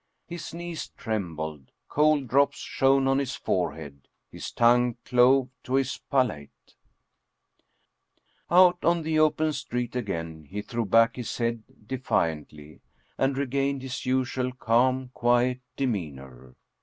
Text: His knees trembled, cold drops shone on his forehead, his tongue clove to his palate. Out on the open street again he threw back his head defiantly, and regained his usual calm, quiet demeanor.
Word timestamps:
His 0.25 0.51
knees 0.51 0.87
trembled, 0.97 1.69
cold 1.87 2.27
drops 2.27 2.57
shone 2.57 3.07
on 3.07 3.19
his 3.19 3.35
forehead, 3.35 4.07
his 4.31 4.51
tongue 4.51 4.97
clove 5.05 5.49
to 5.65 5.75
his 5.75 5.99
palate. 6.09 6.73
Out 8.49 8.83
on 8.83 9.03
the 9.03 9.19
open 9.19 9.53
street 9.53 9.95
again 9.95 10.45
he 10.49 10.63
threw 10.63 10.85
back 10.85 11.17
his 11.17 11.37
head 11.37 11.61
defiantly, 11.85 12.81
and 13.19 13.37
regained 13.37 13.83
his 13.83 14.03
usual 14.07 14.51
calm, 14.53 15.11
quiet 15.13 15.59
demeanor. 15.77 16.55